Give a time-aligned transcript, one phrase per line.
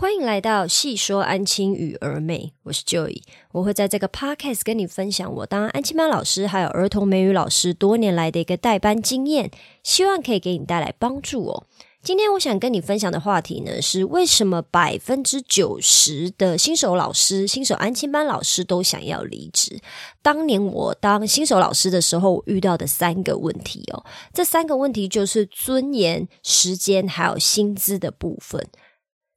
[0.00, 9.50] 欢迎来到细说安亲与儿美，我是 Joy，我会在这个 podcast 跟你分享我当安亲班老师还有儿童美语老师多年来的一个代班经验，
[9.82, 11.66] 希望可以给你带来帮助哦。
[12.00, 19.80] 今天我想跟你分享的话题呢，是为什么百分之九十的新手老师、新手安亲班老师都想要离职？
[20.22, 28.64] 当年我当新手老师的时候，遇到的三个问题哦，这三个问题就是尊严、时间还有薪资的部分。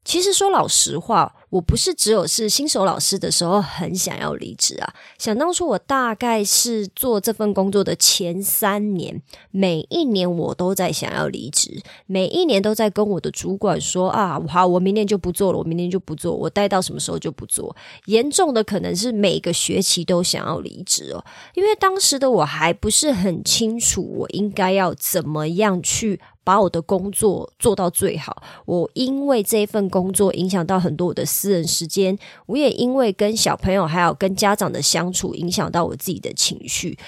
[0.04, 1.33] 其实说老实话。
[1.52, 4.93] 我不是只有是新手老师的时候很想要离职啊！
[5.18, 17.75] 想当初我大概是做这份工作的前三年，每一年我都在想要离职，每一年都在跟我的主管说啊，好，我明年就不做了，我明年就不做，我待到什么时候就不做。
[18.06, 21.21] 严重的可能是每个学期都想要离职哦，
[21.56, 28.42] 因为当时的我还不是很清楚我应该要怎么样去把我的工作做到最好。
[28.65, 31.25] 我因为这份工作影响到很多我的。
[31.41, 37.00] 私人时间，我也因为跟小朋友还有跟家长的相处，影响到我自己的情绪。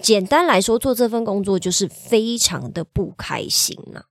[0.00, 4.04] 简单来说，做这份工作就是非常的不开心啊。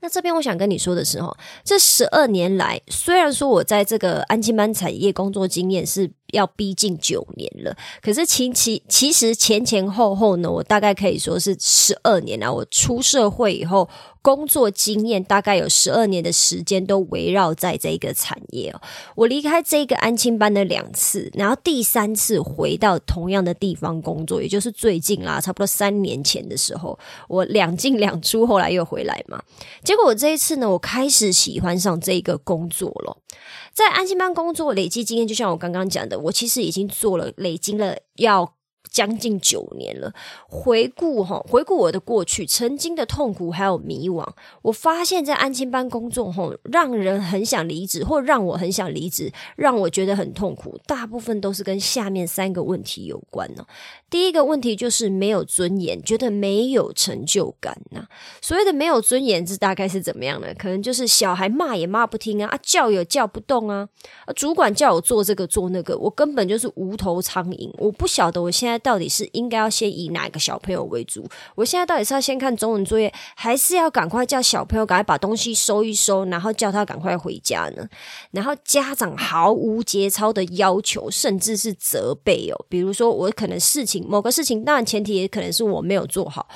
[0.00, 6.10] 那这边我想跟你说的是，哈，这十二年来，虽然说我在这个安静班产业工作经验是。
[6.32, 12.52] 要逼近九年了，可是其其其实前前后后呢，我大概可以说是十二年了。
[12.52, 13.88] 我出社会以后，
[14.20, 18.80] 工作经验大概有十二年的时间都围绕在这个产业哦。
[19.14, 29.42] 我离开这个安亲班的两次，然后第三次回到同样的地方工作，也就是最近啦，差不多三年前的时候，我两进两出，后来又回来嘛。
[29.84, 33.18] 结果我这一次呢，我开始喜欢上这个工作了。
[33.74, 38.56] 在安心班工作累积经验，就像我刚刚讲的，我其实已经做了累积了要。
[38.90, 40.12] 将近九年了，
[40.48, 44.26] 回顾哈，回顾我的过去，曾经的痛苦还有迷惘，
[44.60, 53.64] 我发现，在安亲班工作哈，让人很想离职，或让我很想离职，让我觉得很痛苦，大部分都是跟下面三个问题有关呢。
[54.10, 58.06] 第一个问题就是没有尊严，觉得没有成就感呐。
[58.42, 60.48] 所谓的没有尊严，这大概是怎么样呢？
[60.58, 63.88] 可能就是小孩骂也骂不听啊，啊叫也叫不动啊，
[64.26, 68.71] 啊主管叫我做这个做那个，我根本就是无头苍蝇，我不晓得我现在。
[68.78, 71.26] 到底是应该要先以哪个小朋友为主？
[71.54, 77.88] 我现在到底是要先看中文作业，还是要赶快叫小朋友赶快把东西收一收，然后叫他赶快回家呢？
[78.30, 82.66] 然后家长毫无节操的要求，甚至是责备哦。
[82.68, 86.48] 比如说，我可能事情某个事情，当然前提也可能是我没有做好。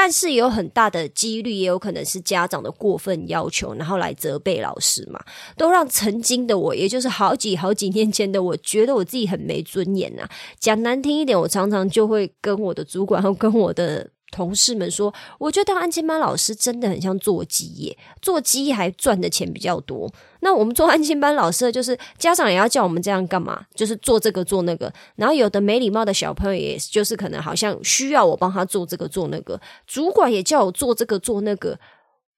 [0.00, 5.20] 但是有很大的几率，也有可能是家长的过分要求，然后来责备老师嘛，
[5.56, 10.22] 都让曾经的我，也就是好几好几年前的我，觉得我自己很没尊严呐。
[10.60, 14.08] 讲难听一点，我常常就会跟我的主管 跟我的。
[14.30, 20.12] 同事们说：“我觉得当安亲班老师真的很像做鸡耶，做鸡还赚的钱比较多。
[20.40, 23.64] 那我们做安亲班老师，就是家长也要叫我们这样干嘛？
[23.74, 24.92] 就是做这个做那个。
[25.16, 29.60] 然后有的没礼貌的小朋友，也就是可能好像需要我帮他做这个做那个。
[29.86, 31.78] 主管也叫我做这个做那个。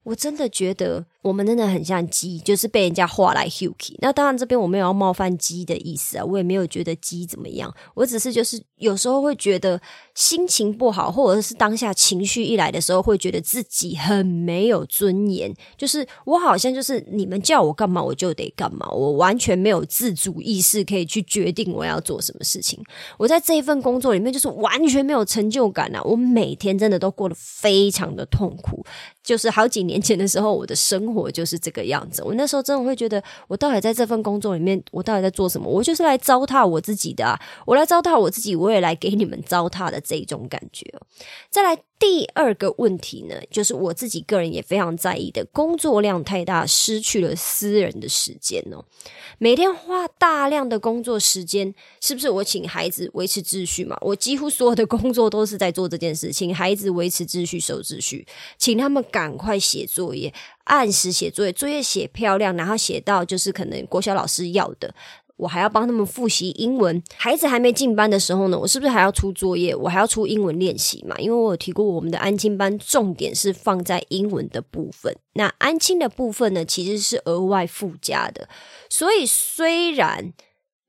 [0.05, 3.95] 我真的觉得。”我们真的很像鸡，就是被人家画来 Huki。
[3.99, 7.73] 那当然，这边我没有要冒犯鸡的意思啊，我也没有觉得鸡怎么样。
[7.95, 9.81] 我只是就是有时候会觉得
[10.15, 15.55] 心情不好，或者是当下情绪一来的时候，会觉得自己很没有尊严。
[15.77, 22.83] 就是我好像就是你们叫我干嘛我就得干嘛，我完全没有自主意识可以去决定我要做什么事情。
[23.19, 26.01] 我在这一份工作里面就是完全没有成就感啊！
[26.03, 28.83] 我每天真的都过得非常的痛苦。
[29.23, 32.23] 就是好几年前的时候，我的生活就是这个样子。
[32.23, 35.69] 我那时候真的会觉得，我到底在这份工作里面，我到底在做什么？
[35.69, 40.85] 我就是来糟蹋我自己的，我来糟蹋我自己，我也来给你们糟蹋的这一种感觉。
[41.51, 48.83] 再来第二个问题呢，就是我自己个人也非常在意的，工作量太大，失去了私人的时间哦。
[49.37, 53.99] 每天花大量的工作时间，是不是我请孩子维持秩序嘛？
[54.01, 60.33] 我几乎所有的工作都是在做这件事，请孩子维持秩序、守秩序，请他们赶快写作业，
[60.65, 64.95] 按时写作业，作业写漂亮，然后写到就是可能国小老师要的。
[65.41, 67.03] 我还要帮他们复习英文。
[67.17, 69.75] 孩子还没进班的时候呢，我是不是还要出作业？
[69.75, 71.17] 我还要出英文练习嘛？
[71.19, 75.17] 因为我有提过，我们的安亲班重点是放在英文的部分。
[75.33, 78.47] 那安亲的部分呢，其实是额外附加的。
[78.91, 80.33] 所以虽然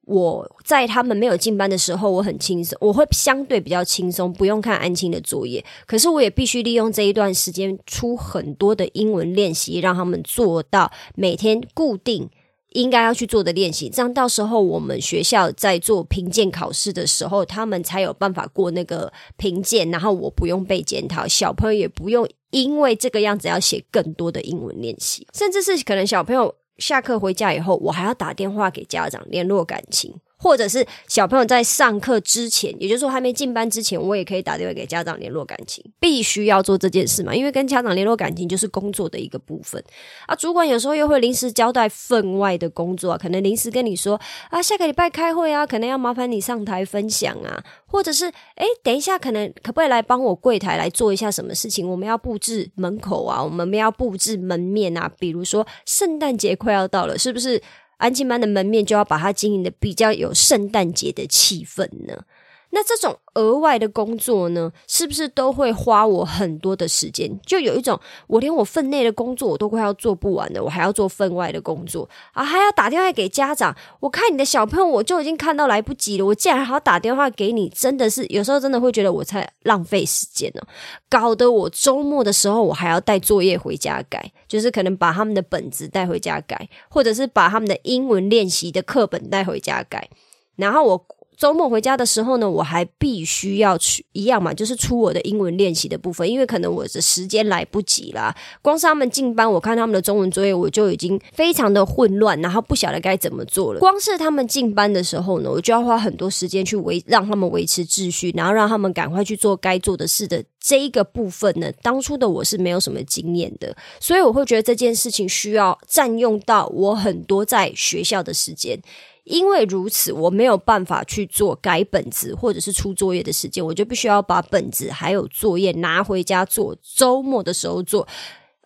[0.06, 5.64] 我在他们没有进班的时候，我很轻松，我会相对比较轻松，不用看安亲的作业。
[5.86, 12.30] 可是我也必须利用这一段时间出很多的英文练习，让他们做到每天固定。
[12.72, 26.56] 应该要去做的练习，这样到时候我们学校在做评鉴考试的时候，他们才有办法过那个评鉴，然后我不用被检讨，小朋友也不用因为这个样子要写更多的英文练习，甚至是可能小朋友。
[26.78, 30.16] 下课回家以后，我还要打电话给家长联络感情。
[30.42, 37.36] 或者是小朋友在上课之前，也就是说还没进班之前，我也可以打电话给家长联络感情，必须要做这件事嘛？
[37.36, 39.84] 因为跟家长联络感情就是工作的一个部分
[40.26, 40.34] 啊。
[40.34, 51.88] 主管有时候又会临时交代分外的工作，可能临时跟你说啊，下个礼拜开会啊，可能要麻烦你上台分享啊，或者是诶，等一下可能可不可以来帮我柜台来做一下什么事情？
[51.88, 57.62] 我们要布置门口啊，我们要布置门面啊，比如说圣诞节快要到了，是不是？
[58.02, 62.26] 安静班的门面就要把它经营的比较有圣诞节的气氛呢。
[62.74, 67.30] 那这种额外的工作呢，是不是都会花我很多的时间？
[67.46, 73.76] 就有一种，我连我分内的工作我都快要做不完的，我还要做分外的工作啊，还要打电话给家长。
[74.00, 80.62] 我看你的小朋友，我就已经看到来不及了，我竟然还要打电话给你，真的是有时候真的会觉得我在浪费时间呢。
[81.10, 90.10] 搞得我周末的时候，我还要带作业回家改，就是可能把他们的本子带回家改，或者是把他们的英文练习的课本带回家改，
[90.56, 91.06] 然后我。
[91.42, 98.32] 周末回家的时候呢，我还必须要去一样嘛，就是出我的英文练习的部分，因为可能我的时间来不及啦。
[98.62, 103.80] 光是他们进班，我看他们的中文作业，我就已经非常的混乱，然后不晓得该怎么做了。
[103.80, 111.72] 光是他们进班的时候呢，我就要花很多时间去维让他们维持秩序，然后让他们赶快去做该做的事的这一个部分呢。
[111.82, 118.80] 当初的我是没有什么经验的，所以我会觉得这件事情需要占用到我很多在学校的时间。
[119.24, 128.08] 因为如此，我没有办法去做改本子或者是出作业的时间，我就必须要把本子还有作业拿回家做，周末的时候做。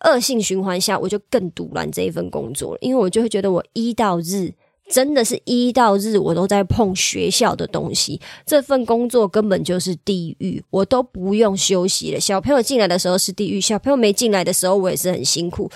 [0.04, 4.52] 恶性循环下，我就更堵拦这一份工作了，因为我就会觉得我一到日
[4.90, 12.20] 真的是一到日我都在碰学校的东西，这份工作根本就是地狱，我都不用休息了。
[12.20, 15.70] 小朋友进来的时候是地狱，小朋友没进来的时候我也是很辛苦。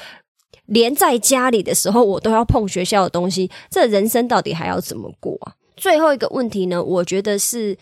[0.67, 5.55] 连在家里的时候，我都要碰学校的东西，这人生到底还要怎么过啊？
[5.77, 7.79] 最后一个问题呢，我觉得是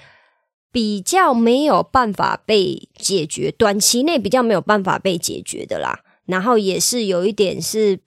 [0.71, 6.01] 比较没有办法被解决，短期内比较没有办法被解决的啦。
[6.27, 8.01] 然后也是有一点是。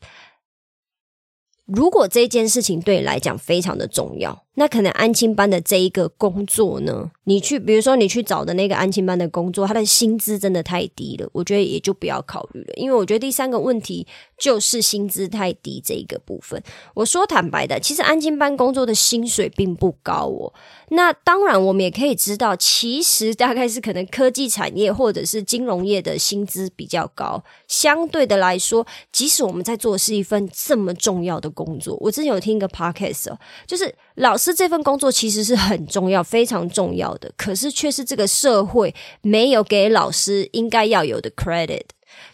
[1.65, 12.73] 如果这件事情对你来讲非常的重要，那可能安亲班的这一个工作呢，你去，比如说你去找的那个安亲班的工作，他的薪资真的太低了，我觉得也就不要考虑了。
[12.75, 14.05] 因为我觉得第三个问题
[14.37, 16.61] 就是薪资太低这一个部分。
[16.93, 20.53] 我说坦白的，其实安亲班工作的薪水并不高哦。
[20.89, 27.41] 那当然，我们也可以知道，其实大概是可能科技产业或者是金融业的薪资比较高。
[27.69, 33.33] 相对的来说，即使我们在做是一份这么重要的工作，我之前有听一个 podcast，
[33.65, 41.83] 就是老师这份工作其实是很重要、非常重要的，可是却是这个社会没有给老师应该要有的 credit。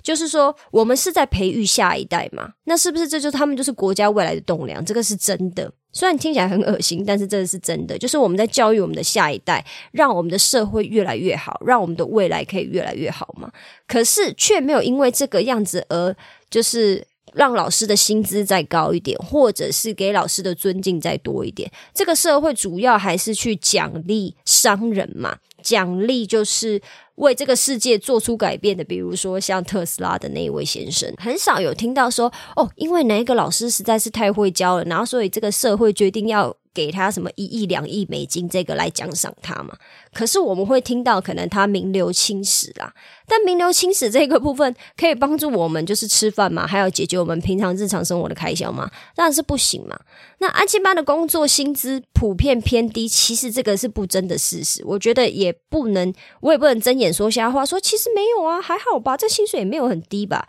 [0.02, 2.54] 就是说，我们是在培育下一代嘛？
[2.64, 4.84] 那是不是这就他们就是国家未来的栋梁？
[4.84, 5.72] 这个是真的。
[5.94, 7.98] 虽然听起来很恶心，但是这是真的。
[7.98, 13.52] 就是我们在教育我们的下一代，让我们的社会越来越好，让我们的未来可以越来越好嘛。
[13.88, 16.16] 可是却没有因为这个样子而
[16.50, 21.72] 就是让老师的薪资再高一点，或者是给老师的尊敬再多一点。
[21.94, 26.82] 这个社会主要还是去奖励商人嘛，奖励就是。
[27.18, 36.56] 为这个世界做出改变的，比如说像特斯拉的那一位先生，很少有听到说哦，因为哪一个老师实在是太会教了，然后所以这个社会决定要。
[36.78, 39.76] 给他什么一亿两亿美金，这个来奖赏他嘛？
[40.14, 42.94] 可是我们会听到，可能他名留青史啦。
[43.26, 48.92] 但名留青史这个部分，可以帮助我们就是吃饭嘛，还有解决我们平常日常生活的开销嘛？
[49.16, 50.00] 当然是不行嘛。
[50.38, 54.84] 那安亲班的工作薪资普遍偏低，其实这个是不争的事实。
[54.86, 60.48] 我觉得也不能，我也不能睁眼说瞎话，说其实没有啊，还好吧，这薪水也没有很低吧。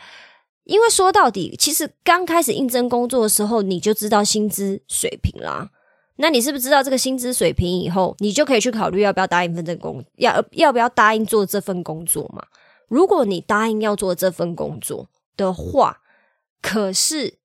[0.65, 5.71] 因为说到底，其实刚开始应征工作的时候，你就知道薪资水平啦。
[6.21, 12.45] 那你是不是知道这个薪资水平以后，你就可以去考虑要不要答应份这工，要要不要答应做这份工作嘛？
[12.89, 16.01] 如果你答应要做这份工作的话，
[16.61, 17.39] 可是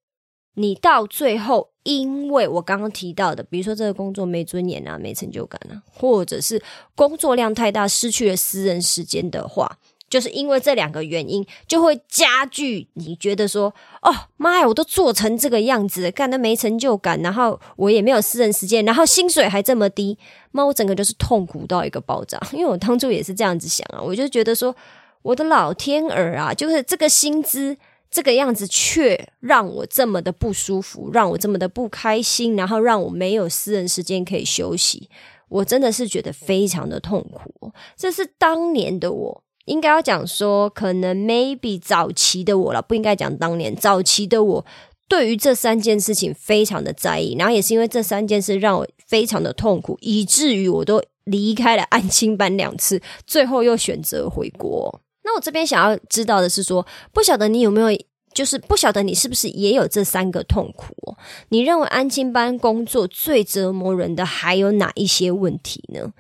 [0.56, 6.62] 你到最后，因为我刚刚提到的，比如说这个工作没尊严啊，没成就感啊，或者是
[6.96, 9.78] 工作量太大，失去了私人时间的话。
[10.14, 20.16] 就是因为这两个原因，就会加剧你觉得说，哦妈呀，我都做成这个样子，干的没成就感，然后我也没有私人时间，然后薪水还这么低，
[20.52, 22.40] 那我整个就是痛苦到一个爆炸。
[22.54, 24.76] 因为我当初也是这样子想啊，我就觉得说，
[25.24, 27.76] 我的老天儿啊，就是这个薪资
[28.12, 35.10] 这个样子，却让我这么的不舒服，让我这么的不开心，然后让我没有私人时间可以休息，
[35.50, 37.72] 我真的是觉得非常的痛苦。
[37.98, 39.43] 这是当年的我。
[39.66, 44.66] 应该要讲说，可能 maybe 早期的我了，不应该讲当年早期的我
[45.08, 55.02] 对于这三件事情非常的在意，然后也是因为这三件事让我非常的痛苦，以至于我都离开了安亲班两次，最后又选择回国。
[55.24, 57.98] 那我这边想要知道的是，说不晓得你有没有，
[58.34, 61.16] 就是不晓得你是不是也有这三个痛苦？
[61.50, 66.12] 你认为安亲班工作最折磨人的还有哪一些问题呢？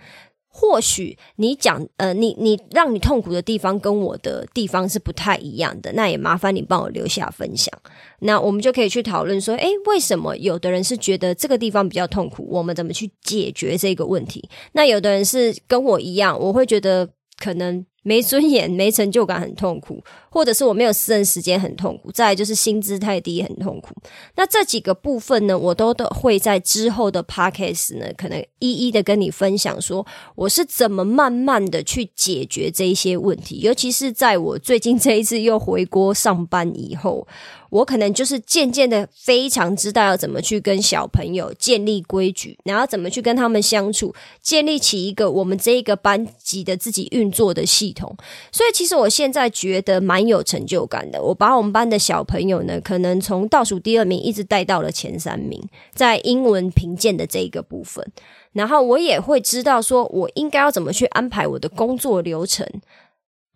[0.56, 7.74] 或许你讲，呃，你你让你痛苦的地方跟我的地方是不太一样的，那也麻烦你帮我留下分享。
[8.20, 12.48] 那我们就可以去讨论说，诶，为什么有的人是觉得这个地方比较痛苦？
[12.52, 14.48] 我们怎么去解决这个问题？
[14.74, 17.84] 那有的人是跟我一样，我会觉得可能。
[18.04, 19.96] 没尊严、没成就感，很痛苦；
[20.30, 22.12] 或者是我没有私人时间，很痛苦。
[22.12, 23.96] 再来就是薪资太低，很痛苦。
[24.36, 30.06] 那这几个部分呢，我都都会在之后的 podcast 呢，可能一一的跟你分享，说
[30.36, 33.60] 我是怎么慢慢的去解决这一些问题。
[33.62, 37.28] 尤其是在我最近这一次又回国上班以后。
[37.74, 44.14] 我可能就是渐渐的非常知道要怎么去跟小朋友建立规矩，然后怎么去跟他们相处，
[44.44, 48.16] 建立起一个我们这一个班级的自己运作的系统。
[48.52, 51.20] 所以其实我现在觉得蛮有成就感的。
[51.20, 55.60] 我把我们班的小朋友呢，可能从倒数第二名一直带到了前三名，
[55.96, 58.06] 在英文评鉴的这一个部分，
[58.52, 62.68] 然后我也会知道说我应该要怎么去安排我的工作流程。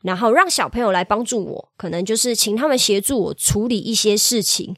[0.02, 4.76] 然后让小朋友来帮助我，可能就是请他们协助我处理一些事情，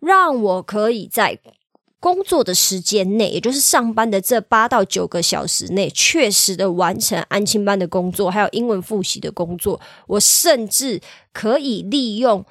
[0.00, 1.38] 让我可以在
[2.00, 9.80] 工作的时间内，也就是上班的这八到九个小时内，确实的完成安亲班的工作，还有英文复习的工作。
[10.06, 11.00] 我甚至
[11.32, 12.44] 可以利用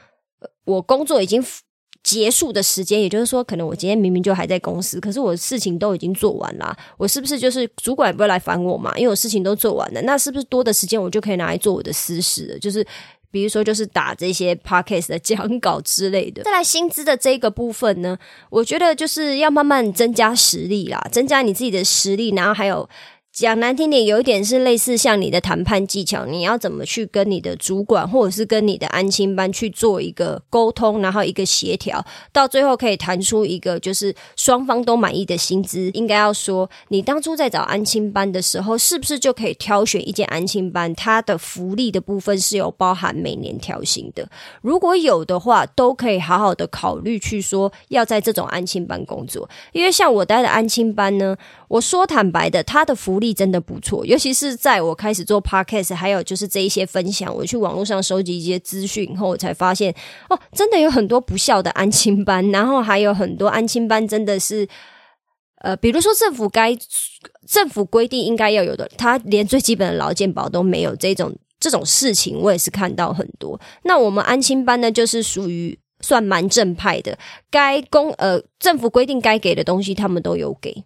[0.65, 1.43] 我工作已经。
[2.05, 8.95] 结束的时间，也就是说，可能我今天明明就还在公司，可是我事情都已经做完了，我是不是就是主管不会来烦我嘛？
[8.95, 12.59] 因为我事情都做完了，那是不是多的时间我就可以拿来做我的私事了？
[12.59, 12.85] 就是
[13.31, 16.43] 比如说，就是打这些 podcast 的讲稿之类的。
[16.43, 18.15] 再来薪资的这个部分呢，
[18.51, 22.87] 我觉得就是要慢慢增加实力啦，增加你自己的实力，然后还有。
[23.35, 35.89] 讲难听点，有一点是类似像你的谈判技巧，你要怎么去跟你的主管或者是跟你的安亲班去做一个沟通，然后一个协调，到最后可以谈出一个就是双方都满意的薪资。
[35.91, 44.29] 应该要说，你当初在找安亲班的时候，是不是就可以挑选一间安亲班，它的福利的部分是有包含每年调薪的？
[44.61, 51.35] 如果有的话，都可以好好的考虑去说要在这种安亲班工作，因为像我待的安亲班呢，
[51.67, 53.24] 我说坦白的，它的福利。
[53.33, 59.93] 真的不错，尤其是在我开始做 podcast，还有就是这一些分享，我去网络上收集一些资讯后，我才发现
[60.29, 64.67] 哦，真的有很多不孝的安亲班，然后还有很多安亲班真的是，
[65.61, 66.77] 呃，比如说政府该
[67.47, 73.59] 政府规定应该要有的，他连最基本的劳健保都没有，这种这种事情我也是看到很多。
[73.83, 77.17] 那我们安亲班呢，就是属于算蛮正派的，
[77.49, 80.83] 该公呃政府规定该给的东西，他们都有给。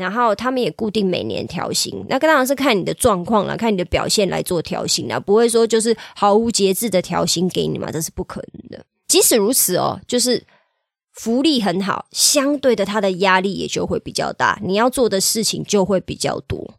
[0.00, 8.84] 然后他们也固定每年调薪，那当然是看你的状况了，看你的表现来做调薪啦，不会说就是毫无节制的调薪给你嘛，这是不可能的。
[9.06, 10.42] 即使如此哦，就是
[11.12, 16.74] 福利很好，相对的他的压力也就会比较大，你要做的事情就会比较多。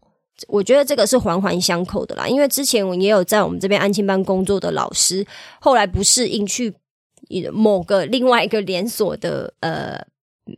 [0.47, 5.23] 我觉得这个是环环相扣的啦，因为之前我也有在我们这边安庆班工作的老师，
[5.59, 6.73] 后来不适应去
[7.53, 10.03] 某个另外一个连锁的呃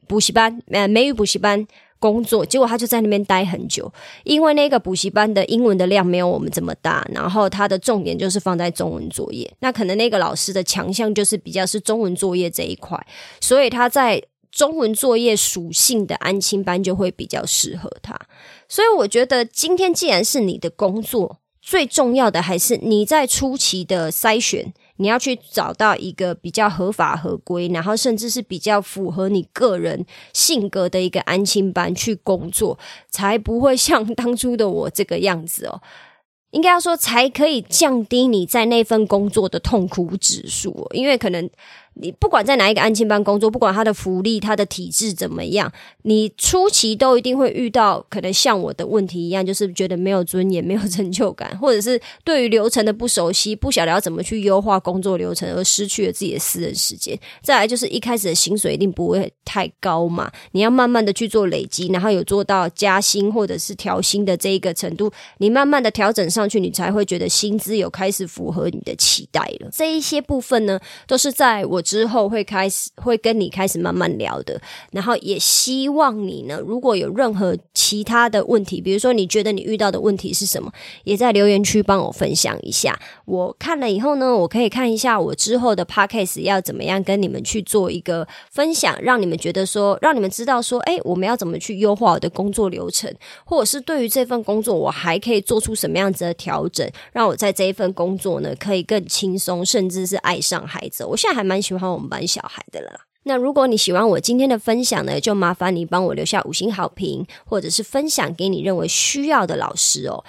[0.07, 1.67] 补习班，呃美语补习班。
[2.03, 3.89] 工作，结果他就在那边待很久，
[4.25, 12.99] 因为那个补习班的英文的量没有我们这么大，然后他的重点就是放在中文作业，那可能那个老师的强项就是比较是中文作业这一块，
[13.39, 18.19] 所以他在中文作业属性的安亲班就会比较适合他。
[18.67, 24.73] 所以我觉得今天既然是你的工作，最重要的还是你在初期的筛选。
[25.03, 32.79] 你要去找到一个比较合法合规，然后甚至是比较符合你个人性格的一个安亲班去工作，
[33.09, 35.81] 才不会像当初的我这个样子哦。
[36.51, 41.49] 应该要说，才可以降低你在那份工作的痛苦指数，因为可能。
[41.95, 45.71] 你不管在哪一个安亲班工作，不管他的福利、他的体质怎么样，
[46.01, 57.17] 你初期都一定会遇到可能像我的问题一样，就是觉得没有尊严、 没有成就感，或者是对于流程的不熟悉，不晓得要怎么去优化工作流程，而失去了自己的私人时间。
[57.43, 69.69] 再来就是一开始的薪水一定不会太高嘛，你要慢慢的去做累积，然后有做到加薪或者是调薪的这一个程度，你慢慢的调整上去，你才会觉得薪资有开始符合你的期待了。
[69.71, 71.82] 这一些部分呢，都是在我。
[71.83, 74.59] 之后会开始会跟你开始慢慢聊的。
[74.91, 80.71] 然后也希望你呢，如果有任何其他的问题，比如说你觉得你遇到的问题是什么，
[81.03, 82.99] 也在留言区帮我分享一下。
[83.25, 93.13] 我看了以后呢，我可以看一下我之后的 podcast 要怎么样跟你们去做一个分享，让你们觉得说，让你们知道说，哎，我们要怎么去优化我的工作流程，
[93.45, 101.03] 或者是对于这份工作，我还可以做出什么样子的调整，让我在这一份工作呢，可以更轻松，甚至是爱上孩子。
[101.03, 103.01] 我现在还蛮喜喜欢我们班小孩的了。
[103.23, 110.23] 那如果你喜欢我今天的分享呢，就麻烦你帮我留下五星好评，或者是分享给你认为需要的老师哦。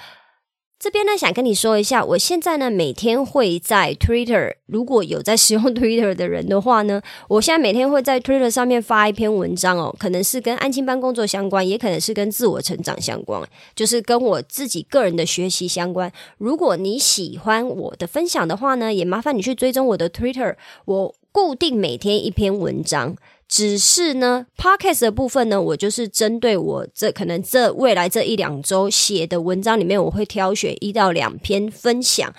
[0.85, 13.43] 这边呢，想跟你说一下，我现在呢每天会在 Twitter，如果有在使用 Twitter 的人的话呢，我现在每天会在 Twitter 上面发一篇文章哦，可能是跟安亲班工作相关，也可能是跟自我成长相关，
[13.75, 16.13] 就是跟我自己个人的学习相关。
[16.37, 23.17] 如果你喜欢我的分享的话呢，也麻烦你去追踪我的 Twitter，我固定每天一篇文章。
[23.57, 32.35] 只是呢，podcast 的部分呢，我就是针对我这可能这未来这一两周写的文章里面，我会挑选一到两篇分享。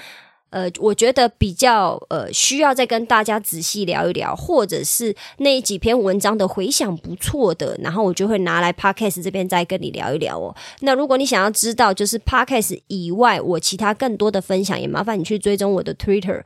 [0.49, 10.53] 呃，我觉得比较呃需要再跟大家仔细聊一聊，或者是那几篇文章的回响不错的，然后我就会拿来 podcast 这边再跟你聊一聊哦。
[10.81, 16.43] 那如果你想要知道就是 podcast 以外我其他更多的分享，也麻烦你去追踪我的 Twitter。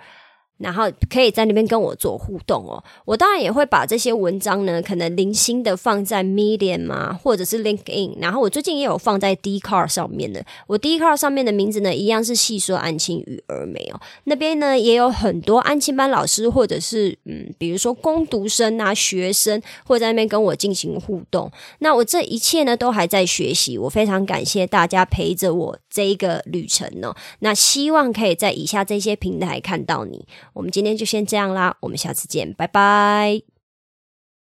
[0.60, 2.84] 然后可以在那边跟我做互动哦。
[3.06, 8.18] 我当然也会把这些文章呢，可能零星的放在 Medium 嘛，或者是 LinkedIn。
[8.20, 10.46] 然后我最近也有放在 d c a r 上面的。
[10.68, 14.00] 我 d c a r 上面的名字呢，一样是细说安亲与儿美哦。
[14.26, 21.52] 那边呢也有很多安亲班老师，或者是嗯，比如说攻读生啊、学生，会在那边跟我进行互动。
[21.80, 23.78] 那我这一切呢，都还在学习。
[23.78, 27.16] 我非常感谢大家陪着我这一个旅程哦。
[27.40, 30.26] 那希望可以在以下这些平台看到你。
[30.60, 33.59] 我们今天就先这样啦，我们下次见，拜拜。